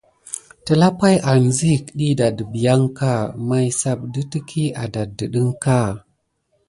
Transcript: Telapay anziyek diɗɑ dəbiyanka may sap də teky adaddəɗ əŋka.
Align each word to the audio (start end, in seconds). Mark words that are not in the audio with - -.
Telapay 0.65 1.15
anziyek 1.31 1.85
diɗɑ 1.97 2.27
dəbiyanka 2.37 3.11
may 3.47 3.67
sap 3.79 3.99
də 4.13 4.21
teky 4.31 4.63
adaddəɗ 4.83 5.33
əŋka. 5.41 5.77